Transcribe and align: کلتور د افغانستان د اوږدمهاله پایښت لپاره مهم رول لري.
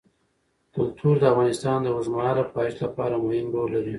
کلتور 0.75 1.15
د 1.19 1.23
افغانستان 1.33 1.77
د 1.81 1.87
اوږدمهاله 1.93 2.43
پایښت 2.55 2.77
لپاره 2.85 3.15
مهم 3.25 3.47
رول 3.55 3.69
لري. 3.75 3.89